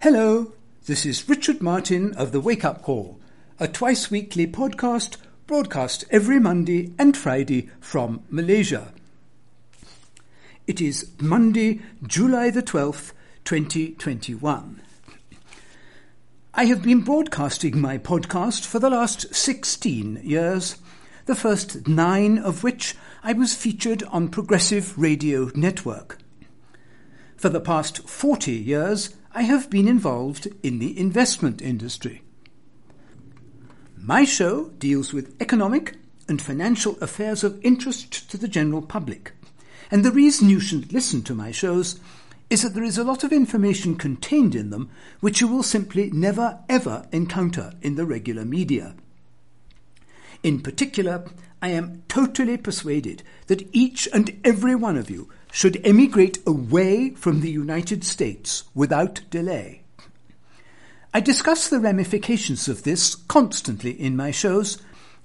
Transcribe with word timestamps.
Hello, 0.00 0.52
this 0.86 1.04
is 1.04 1.28
Richard 1.28 1.60
Martin 1.60 2.14
of 2.14 2.30
The 2.30 2.38
Wake 2.38 2.64
Up 2.64 2.82
Call, 2.82 3.18
a 3.58 3.66
twice 3.66 4.12
weekly 4.12 4.46
podcast 4.46 5.16
broadcast 5.48 6.04
every 6.08 6.38
Monday 6.38 6.92
and 7.00 7.16
Friday 7.16 7.68
from 7.80 8.22
Malaysia. 8.30 8.92
It 10.68 10.80
is 10.80 11.10
Monday, 11.20 11.80
July 12.06 12.50
the 12.50 12.62
12th, 12.62 13.10
2021. 13.44 14.80
I 16.54 16.64
have 16.66 16.84
been 16.84 17.00
broadcasting 17.00 17.80
my 17.80 17.98
podcast 17.98 18.64
for 18.64 18.78
the 18.78 18.90
last 18.90 19.34
16 19.34 20.20
years, 20.22 20.76
the 21.26 21.34
first 21.34 21.88
nine 21.88 22.38
of 22.38 22.62
which 22.62 22.94
I 23.24 23.32
was 23.32 23.56
featured 23.56 24.04
on 24.04 24.28
Progressive 24.28 24.96
Radio 24.96 25.50
Network. 25.56 26.18
For 27.36 27.48
the 27.48 27.60
past 27.60 28.08
40 28.08 28.52
years, 28.52 29.16
I 29.32 29.42
have 29.42 29.68
been 29.68 29.88
involved 29.88 30.48
in 30.62 30.78
the 30.78 30.98
investment 30.98 31.60
industry. 31.60 32.22
My 33.96 34.24
show 34.24 34.70
deals 34.78 35.12
with 35.12 35.36
economic 35.40 35.96
and 36.28 36.40
financial 36.40 36.96
affairs 37.00 37.44
of 37.44 37.60
interest 37.62 38.30
to 38.30 38.38
the 38.38 38.48
general 38.48 38.82
public. 38.82 39.32
And 39.90 40.04
the 40.04 40.12
reason 40.12 40.48
you 40.48 40.60
should 40.60 40.92
listen 40.92 41.22
to 41.22 41.34
my 41.34 41.50
shows 41.50 42.00
is 42.48 42.62
that 42.62 42.74
there 42.74 42.84
is 42.84 42.96
a 42.96 43.04
lot 43.04 43.24
of 43.24 43.32
information 43.32 43.96
contained 43.96 44.54
in 44.54 44.70
them 44.70 44.90
which 45.20 45.40
you 45.40 45.48
will 45.48 45.62
simply 45.62 46.10
never 46.10 46.60
ever 46.68 47.06
encounter 47.12 47.74
in 47.82 47.96
the 47.96 48.06
regular 48.06 48.44
media. 48.44 48.94
In 50.42 50.60
particular, 50.60 51.24
I 51.60 51.68
am 51.68 52.02
totally 52.08 52.56
persuaded 52.56 53.22
that 53.48 53.68
each 53.72 54.08
and 54.12 54.40
every 54.44 54.74
one 54.74 54.96
of 54.96 55.10
you 55.10 55.28
should 55.50 55.84
emigrate 55.84 56.38
away 56.46 57.10
from 57.10 57.40
the 57.40 57.50
United 57.50 58.04
States 58.04 58.64
without 58.74 59.20
delay. 59.30 59.82
I 61.12 61.20
discuss 61.20 61.68
the 61.68 61.80
ramifications 61.80 62.68
of 62.68 62.82
this 62.82 63.14
constantly 63.14 63.92
in 63.92 64.16
my 64.16 64.30
shows, 64.30 64.78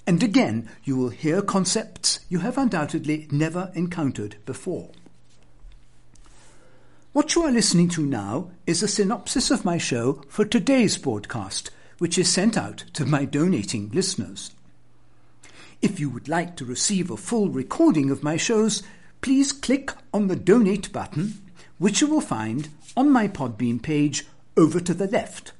and 0.07 0.23
again 0.23 0.69
you 0.83 0.95
will 0.95 1.09
hear 1.09 1.41
concepts 1.41 2.19
you 2.29 2.39
have 2.39 2.57
undoubtedly 2.57 3.27
never 3.31 3.71
encountered 3.75 4.37
before. 4.45 4.89
What 7.11 7.35
you 7.35 7.43
are 7.43 7.51
listening 7.51 7.89
to 7.89 8.05
now 8.05 8.49
is 8.65 8.81
a 8.81 8.87
synopsis 8.87 9.51
of 9.51 9.63
my 9.63 9.77
show 9.77 10.23
for 10.29 10.45
today's 10.45 10.97
broadcast, 10.97 11.69
which 11.99 12.17
is 12.17 12.27
sent 12.27 12.57
out 12.57 12.85
to 12.93 13.05
my 13.05 13.25
donating 13.25 13.91
listeners. 13.91 14.49
If 15.79 15.99
you 15.99 16.09
would 16.09 16.27
like 16.27 16.55
to 16.55 16.65
receive 16.65 17.11
a 17.11 17.17
full 17.17 17.49
recording 17.49 18.09
of 18.09 18.23
my 18.23 18.35
shows, 18.35 18.81
please 19.23 19.51
click 19.51 19.91
on 20.13 20.27
the 20.27 20.35
donate 20.35 20.91
button, 20.91 21.41
which 21.79 22.01
you 22.01 22.07
will 22.07 22.21
find 22.21 22.69
on 22.95 23.09
my 23.09 23.27
Podbean 23.27 23.81
page 23.81 24.27
over 24.55 24.79
to 24.79 24.93
the 24.93 25.07
left. 25.07 25.53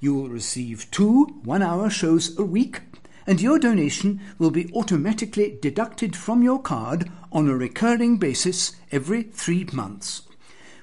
You 0.00 0.14
will 0.14 0.28
receive 0.28 0.90
two 0.90 1.24
one 1.44 1.62
hour 1.62 1.88
shows 1.88 2.38
a 2.38 2.44
week, 2.44 2.82
and 3.26 3.40
your 3.40 3.58
donation 3.58 4.20
will 4.38 4.50
be 4.50 4.70
automatically 4.74 5.58
deducted 5.62 6.16
from 6.16 6.42
your 6.42 6.60
card 6.60 7.10
on 7.32 7.48
a 7.48 7.56
recurring 7.56 8.18
basis 8.18 8.72
every 8.92 9.22
three 9.22 9.64
months 9.72 10.22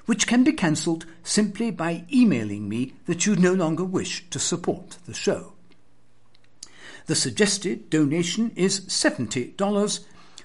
which 0.08 0.26
can 0.26 0.42
be 0.42 0.52
cancelled 0.54 1.04
simply 1.22 1.70
by 1.70 2.02
emailing 2.10 2.66
me 2.66 2.94
that 3.04 3.26
you 3.26 3.36
no 3.36 3.52
longer 3.52 3.84
wish 3.84 4.24
to 4.30 4.38
support 4.38 4.96
the 5.04 5.12
show. 5.12 5.52
The 7.04 7.14
suggested 7.14 7.90
donation 7.90 8.50
is 8.56 8.80
$70, 8.86 10.00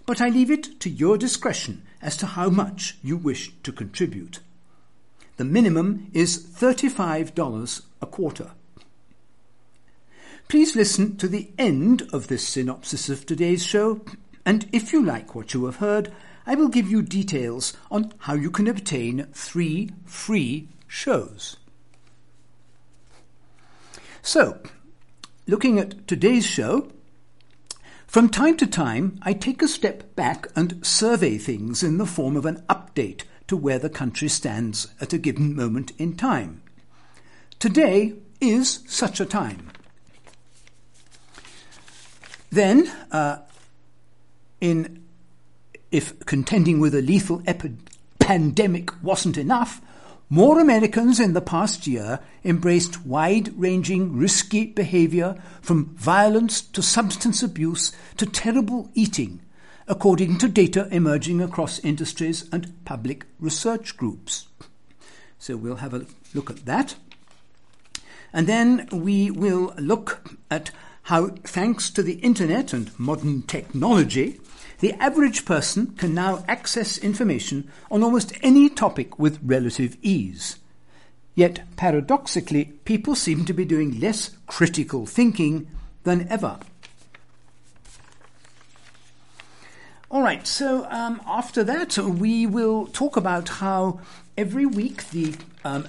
but 0.06 0.22
I 0.22 0.30
leave 0.30 0.52
it 0.52 0.80
to 0.82 0.90
your 0.90 1.18
discretion 1.18 1.84
as 2.02 2.18
to 2.18 2.26
how 2.26 2.50
much 2.50 2.98
you 3.02 3.18
wish 3.18 3.54
to 3.64 3.72
contribute. 3.72 4.40
The 5.38 5.46
minimum 5.46 6.12
is 6.14 6.38
$35 6.38 7.82
a 8.02 8.06
quarter. 8.06 8.52
Please 10.48 10.76
listen 10.76 11.18
to 11.18 11.28
the 11.28 11.50
end 11.58 12.04
of 12.14 12.28
this 12.28 12.48
synopsis 12.48 13.10
of 13.10 13.26
today's 13.26 13.66
show, 13.66 14.02
and 14.46 14.68
if 14.72 14.94
you 14.94 15.04
like 15.04 15.34
what 15.34 15.54
you 15.54 15.66
have 15.66 15.78
heard, 15.78 16.14
I 16.46 16.56
will 16.56 16.68
give 16.68 16.90
you 16.90 17.02
details 17.02 17.74
on 17.90 18.14
how 18.20 18.34
you 18.34 18.52
can 18.52 18.68
obtain 18.68 19.28
three 19.34 19.90
free 20.06 20.68
shows. 20.88 21.58
So, 24.22 24.60
looking 25.48 25.80
at 25.80 26.08
today's 26.08 26.46
show, 26.46 26.92
from 28.14 28.30
time 28.30 28.56
to 28.56 28.68
time 28.68 29.18
I 29.24 29.34
take 29.34 29.64
a 29.64 29.68
step 29.68 30.16
back 30.16 30.46
and 30.56 30.86
survey 30.86 31.40
things 31.40 31.82
in 31.82 31.98
the 31.98 32.06
form 32.06 32.38
of 32.38 32.46
an 32.46 32.64
update 32.70 33.24
to 33.48 33.58
where 33.58 33.80
the 33.80 33.90
country 33.90 34.28
stands 34.28 34.94
at 35.02 35.14
a 35.14 35.18
given 35.18 35.56
moment 35.56 35.94
in 35.98 36.16
time. 36.16 36.62
Today 37.58 38.14
is 38.40 38.82
such 38.86 39.20
a 39.20 39.26
time. 39.26 39.72
Then, 42.52 42.88
uh, 43.12 43.40
in 44.62 45.04
if 45.90 46.24
contending 46.28 46.80
with 46.80 46.94
a 46.94 47.02
lethal 47.02 47.42
epi- 47.48 47.78
pandemic 48.20 48.92
wasn't 49.02 49.40
enough, 49.40 49.82
more 50.30 50.60
Americans 50.60 51.20
in 51.20 51.34
the 51.34 51.42
past 51.42 51.86
year 51.86 52.20
embraced 52.44 53.06
wide 53.06 53.54
ranging 53.60 54.18
risky 54.18 54.66
behavior 54.66 55.42
from 55.62 55.96
violence 55.96 56.62
to 56.62 56.82
substance 56.82 57.44
abuse 57.44 57.92
to 58.18 58.26
terrible 58.26 58.90
eating, 58.94 59.42
according 59.88 60.38
to 60.40 60.48
data 60.48 60.88
emerging 60.92 61.42
across 61.42 61.80
industries 61.80 62.50
and 62.52 62.74
public 62.86 63.26
research 63.40 63.96
groups. 63.98 64.48
So 65.38 65.58
we'll 65.58 65.78
have 65.78 65.94
a 65.94 66.06
look 66.34 66.50
at 66.50 66.66
that. 66.66 66.96
And 68.32 68.48
then 68.48 68.88
we 68.92 69.30
will 69.30 69.74
look 69.78 70.28
at 70.50 70.72
how, 71.04 71.28
thanks 71.44 71.90
to 71.92 72.02
the 72.02 72.16
internet 72.16 72.72
and 72.72 72.98
modern 72.98 73.42
technology, 73.42 74.40
the 74.80 74.94
average 74.94 75.46
person 75.46 75.88
can 75.98 76.14
now 76.14 76.44
access 76.48 76.98
information 76.98 77.70
on 77.92 78.04
almost 78.04 78.34
any 78.42 78.70
topic 78.70 79.20
with 79.20 79.40
relative 79.44 79.98
ease. 80.02 80.58
Yet, 81.36 81.62
paradoxically, 81.76 82.66
people 82.86 83.16
seem 83.16 83.44
to 83.46 83.54
be 83.54 83.66
doing 83.66 84.00
less 84.00 84.32
critical 84.48 85.06
thinking 85.06 85.68
than 86.04 86.28
ever. 86.30 86.60
All 90.10 90.22
right, 90.22 90.46
so 90.46 90.86
um, 90.90 91.22
after 91.26 91.64
that, 91.64 91.98
we 91.98 92.46
will 92.46 92.86
talk 92.88 93.18
about 93.18 93.50
how 93.50 94.00
every 94.38 94.66
week 94.66 95.10
the 95.10 95.34
um, 95.66 95.88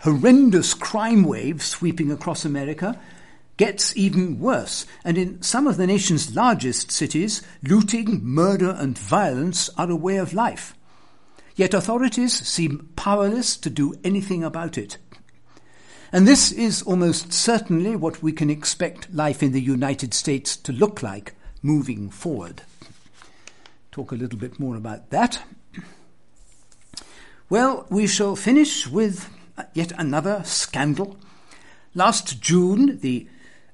horrendous 0.00 0.74
crime 0.74 1.24
wave 1.24 1.62
sweeping 1.62 2.12
across 2.12 2.44
America 2.44 2.98
gets 3.62 3.96
even 3.96 4.40
worse, 4.40 4.86
and 5.04 5.16
in 5.16 5.40
some 5.40 5.68
of 5.68 5.76
the 5.76 5.86
nation's 5.86 6.34
largest 6.34 6.90
cities, 6.90 7.42
looting, 7.62 8.18
murder, 8.20 8.74
and 8.76 8.98
violence 8.98 9.70
are 9.78 9.88
a 9.88 9.94
way 9.94 10.16
of 10.16 10.34
life. 10.34 10.74
Yet 11.54 11.72
authorities 11.72 12.44
seem 12.44 12.90
powerless 12.96 13.56
to 13.58 13.70
do 13.70 13.94
anything 14.02 14.42
about 14.42 14.76
it. 14.76 14.98
And 16.10 16.26
this 16.26 16.50
is 16.50 16.82
almost 16.82 17.32
certainly 17.32 17.94
what 17.94 18.20
we 18.20 18.32
can 18.32 18.50
expect 18.50 19.14
life 19.14 19.44
in 19.44 19.52
the 19.52 19.60
United 19.60 20.12
States 20.12 20.56
to 20.56 20.72
look 20.72 21.00
like 21.00 21.36
moving 21.62 22.10
forward. 22.10 22.62
Talk 23.92 24.10
a 24.10 24.16
little 24.16 24.40
bit 24.40 24.58
more 24.58 24.74
about 24.74 25.10
that. 25.10 25.40
Well, 27.48 27.86
we 27.90 28.08
shall 28.08 28.34
finish 28.34 28.88
with 28.88 29.30
yet 29.72 29.92
another 29.96 30.42
scandal. 30.44 31.16
Last 31.94 32.40
June, 32.40 32.98
the 32.98 33.28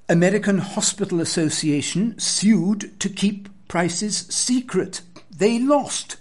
American 0.09 0.57
Hospital 0.57 1.21
Association 1.21 2.17
sued 2.17 2.99
to 2.99 3.09
keep 3.09 3.47
prices 3.67 4.25
secret. 4.29 5.01
They 5.29 5.59
lost. 5.59 6.17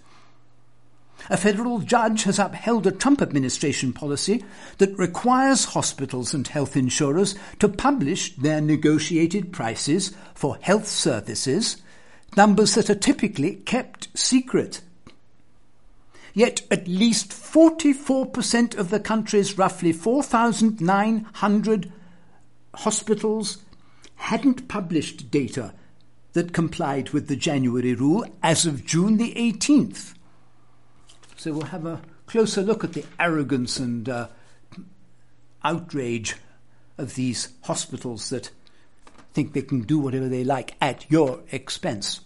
A 1.30 1.38
federal 1.38 1.78
judge 1.78 2.24
has 2.24 2.38
upheld 2.38 2.86
a 2.86 2.92
Trump 2.92 3.22
administration 3.22 3.94
policy 3.94 4.44
that 4.76 4.98
requires 4.98 5.64
hospitals 5.64 6.34
and 6.34 6.46
health 6.46 6.76
insurers 6.76 7.34
to 7.60 7.68
publish 7.68 8.36
their 8.36 8.60
negotiated 8.60 9.54
prices 9.54 10.12
for 10.34 10.58
health 10.60 10.86
services, 10.86 11.78
numbers 12.36 12.74
that 12.74 12.90
are 12.90 12.94
typically 12.94 13.54
kept 13.54 14.08
secret. 14.16 14.82
Yet 16.34 16.60
at 16.70 16.86
least 16.86 17.30
44% 17.30 18.76
of 18.76 18.90
the 18.90 19.00
country's 19.00 19.56
roughly 19.56 19.94
4,900 19.94 21.92
hospitals 22.74 23.58
hadn't 24.28 24.68
published 24.68 25.30
data 25.30 25.72
that 26.34 26.52
complied 26.52 27.10
with 27.10 27.28
the 27.28 27.36
January 27.36 27.94
rule 27.94 28.26
as 28.42 28.66
of 28.66 28.84
June 28.84 29.16
the 29.16 29.32
18th. 29.34 30.12
So 31.36 31.52
we'll 31.52 31.62
have 31.62 31.86
a 31.86 32.02
closer 32.26 32.60
look 32.60 32.84
at 32.84 32.92
the 32.92 33.06
arrogance 33.18 33.78
and 33.78 34.06
uh, 34.06 34.28
outrage 35.64 36.36
of 36.98 37.14
these 37.14 37.48
hospitals 37.62 38.28
that 38.28 38.50
think 39.32 39.54
they 39.54 39.62
can 39.62 39.80
do 39.80 39.98
whatever 39.98 40.28
they 40.28 40.44
like 40.44 40.74
at 40.78 41.10
your 41.10 41.40
expense. 41.50 42.20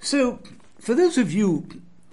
So, 0.00 0.40
for 0.78 0.94
those 0.94 1.16
of 1.16 1.32
you 1.32 1.66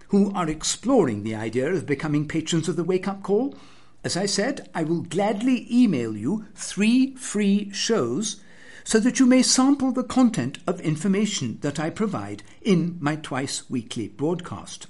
who 0.10 0.32
are 0.34 0.48
exploring 0.48 1.24
the 1.24 1.36
idea 1.36 1.74
of 1.74 1.86
becoming 1.86 2.26
patrons 2.26 2.70
of 2.70 2.78
the 2.78 2.86
Wake 2.86 3.08
Up 3.08 3.22
Call, 3.22 3.56
as 4.04 4.16
I 4.16 4.26
said, 4.26 4.70
I 4.74 4.84
will 4.84 5.02
gladly 5.02 5.68
email 5.70 6.16
you 6.16 6.46
three 6.56 7.16
free 7.16 7.72
shows 7.72 8.42
so 8.84 9.00
that 9.00 9.20
you 9.20 9.26
may 9.26 9.44
sample 9.44 9.92
the 9.92 10.04
content 10.04 10.58
of 10.66 10.80
information 10.82 11.60
that 11.62 11.80
I 11.80 11.90
provide 11.90 12.44
in 12.62 12.98
my 13.00 13.18
twice 13.18 13.70
weekly 13.70 14.08
broadcast. 14.08 14.88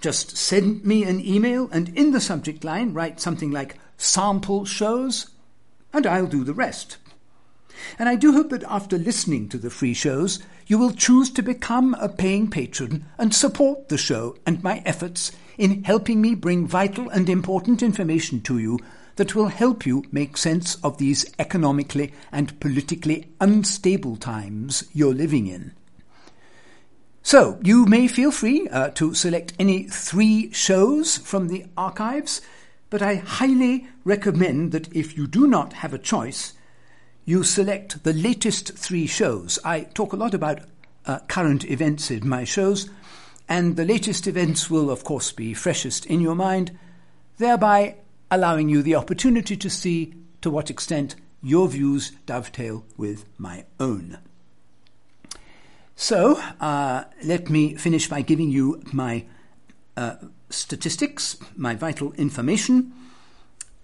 Just 0.00 0.36
send 0.36 0.84
me 0.84 1.04
an 1.04 1.20
email 1.20 1.68
and 1.72 1.88
in 1.90 2.12
the 2.12 2.20
subject 2.20 2.64
line 2.64 2.94
write 2.94 3.20
something 3.20 3.50
like 3.50 3.78
sample 3.96 4.64
shows 4.64 5.30
and 5.92 6.06
I'll 6.06 6.26
do 6.26 6.44
the 6.44 6.54
rest. 6.54 6.98
And 7.98 8.08
I 8.08 8.14
do 8.14 8.32
hope 8.32 8.50
that 8.50 8.64
after 8.64 8.98
listening 8.98 9.48
to 9.48 9.58
the 9.58 9.70
free 9.70 9.94
shows, 9.94 10.38
you 10.66 10.78
will 10.78 10.92
choose 10.92 11.30
to 11.30 11.42
become 11.42 11.94
a 11.94 12.08
paying 12.08 12.50
patron 12.50 13.06
and 13.18 13.34
support 13.34 13.88
the 13.88 13.98
show 13.98 14.36
and 14.46 14.62
my 14.62 14.82
efforts 14.84 15.32
in 15.60 15.84
helping 15.84 16.22
me 16.22 16.34
bring 16.34 16.66
vital 16.66 17.10
and 17.10 17.28
important 17.28 17.82
information 17.82 18.40
to 18.40 18.58
you 18.58 18.78
that 19.16 19.34
will 19.34 19.48
help 19.48 19.84
you 19.84 20.02
make 20.10 20.38
sense 20.38 20.76
of 20.76 20.96
these 20.96 21.30
economically 21.38 22.14
and 22.32 22.58
politically 22.60 23.30
unstable 23.42 24.16
times 24.16 24.88
you're 24.94 25.12
living 25.12 25.46
in. 25.46 25.72
So, 27.22 27.58
you 27.62 27.84
may 27.84 28.08
feel 28.08 28.30
free 28.30 28.66
uh, 28.68 28.88
to 28.92 29.12
select 29.12 29.52
any 29.58 29.82
three 29.82 30.50
shows 30.52 31.18
from 31.18 31.48
the 31.48 31.66
archives, 31.76 32.40
but 32.88 33.02
I 33.02 33.16
highly 33.16 33.86
recommend 34.02 34.72
that 34.72 34.90
if 34.96 35.14
you 35.14 35.26
do 35.26 35.46
not 35.46 35.74
have 35.74 35.92
a 35.92 35.98
choice, 35.98 36.54
you 37.26 37.42
select 37.42 38.02
the 38.02 38.14
latest 38.14 38.78
three 38.78 39.06
shows. 39.06 39.58
I 39.62 39.82
talk 39.82 40.14
a 40.14 40.16
lot 40.16 40.32
about 40.32 40.62
uh, 41.04 41.18
current 41.28 41.66
events 41.66 42.10
in 42.10 42.26
my 42.26 42.44
shows, 42.44 42.88
and 43.50 43.74
the 43.74 43.84
latest 43.84 44.28
events 44.28 44.70
will, 44.70 44.88
of 44.88 45.02
course, 45.02 45.32
be 45.32 45.52
freshest 45.52 46.06
in 46.06 46.20
your 46.20 46.36
mind, 46.36 46.70
thereby 47.38 47.96
allowing 48.30 48.68
you 48.68 48.80
the 48.80 48.94
opportunity 48.94 49.56
to 49.56 49.68
see 49.68 50.14
to 50.40 50.48
what 50.48 50.70
extent 50.70 51.16
your 51.42 51.66
views 51.66 52.12
dovetail 52.26 52.84
with 52.96 53.24
my 53.38 53.64
own. 53.80 54.18
So, 55.96 56.40
uh, 56.60 57.04
let 57.24 57.50
me 57.50 57.74
finish 57.74 58.08
by 58.08 58.22
giving 58.22 58.50
you 58.50 58.82
my 58.92 59.24
uh, 59.96 60.14
statistics, 60.48 61.36
my 61.56 61.74
vital 61.74 62.12
information, 62.12 62.92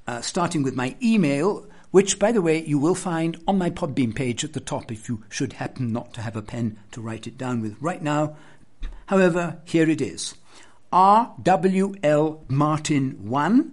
uh, 0.07 0.21
starting 0.21 0.62
with 0.62 0.77
my 0.77 0.95
email, 1.03 1.67
which, 1.91 2.21
by 2.21 2.31
the 2.31 2.41
way, 2.41 2.65
you 2.65 2.79
will 2.79 2.95
find 2.95 3.43
on 3.49 3.59
my 3.59 3.71
Podbean 3.71 4.15
page 4.15 4.45
at 4.45 4.53
the 4.53 4.61
top 4.61 4.93
if 4.93 5.09
you 5.09 5.25
should 5.29 5.55
happen 5.55 5.93
not 5.93 6.15
to 6.15 6.21
have 6.21 6.37
a 6.37 6.43
pen 6.43 6.79
to 6.93 7.01
write 7.01 7.27
it 7.27 7.37
down 7.37 7.61
with 7.61 7.77
right 7.81 8.03
now. 8.03 8.37
However, 9.06 9.58
here 9.64 9.88
it 9.88 10.00
is 10.00 10.35
rwlmartin1 10.93 13.70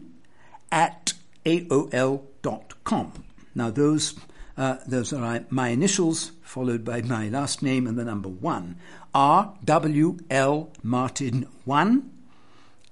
at 0.72 1.14
aol.com. 1.46 3.12
Now, 3.56 3.70
those, 3.70 4.16
uh, 4.58 4.78
those 4.88 5.14
are 5.14 5.46
my 5.50 5.68
initials 5.70 6.32
followed 6.42 6.84
by 6.84 7.02
my 7.02 7.30
last 7.30 7.64
name 7.64 7.88
and 7.88 7.98
the 7.98 8.06
number 8.06 8.30
1. 8.30 8.76
rwlmartin1 9.16 12.04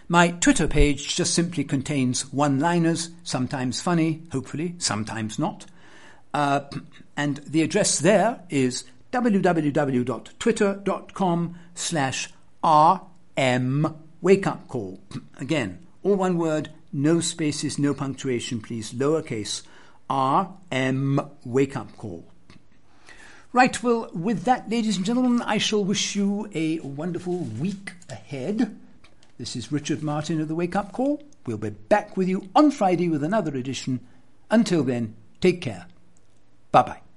My 0.06 0.32
Twitter 0.32 0.68
page 0.68 1.16
just 1.16 1.32
simply 1.32 1.64
contains 1.64 2.30
one 2.30 2.60
liners, 2.60 3.08
sometimes 3.22 3.80
funny, 3.80 4.24
hopefully, 4.32 4.74
sometimes 4.76 5.38
not. 5.38 5.64
Uh, 6.34 6.60
and 7.16 7.38
the 7.46 7.62
address 7.62 8.00
there 8.00 8.42
is 8.50 8.84
www.twitter.com 9.12 11.58
slash 11.74 12.28
rm 12.62 13.96
wake 14.20 14.46
up 14.46 14.68
call. 14.68 15.00
Again, 15.38 15.86
all 16.02 16.16
one 16.16 16.36
word, 16.36 16.70
no 16.92 17.20
spaces, 17.20 17.78
no 17.78 17.94
punctuation, 17.94 18.60
please, 18.60 18.92
lowercase 18.92 19.62
rm 20.10 21.18
wake 21.46 21.78
up 21.78 21.96
call. 21.96 22.30
Right, 23.52 23.82
well, 23.82 24.08
with 24.14 24.44
that, 24.44 24.70
ladies 24.70 24.96
and 24.96 25.04
gentlemen, 25.04 25.42
I 25.42 25.58
shall 25.58 25.84
wish 25.84 26.14
you 26.14 26.48
a 26.54 26.78
wonderful 26.80 27.38
week 27.38 27.94
ahead. 28.08 28.78
This 29.38 29.56
is 29.56 29.72
Richard 29.72 30.04
Martin 30.04 30.40
of 30.40 30.46
the 30.46 30.54
Wake 30.54 30.76
Up 30.76 30.92
Call. 30.92 31.20
We'll 31.46 31.58
be 31.58 31.70
back 31.70 32.16
with 32.16 32.28
you 32.28 32.48
on 32.54 32.70
Friday 32.70 33.08
with 33.08 33.24
another 33.24 33.56
edition. 33.56 34.06
Until 34.52 34.84
then, 34.84 35.16
take 35.40 35.60
care. 35.60 35.86
Bye 36.70 36.82
bye. 36.82 37.09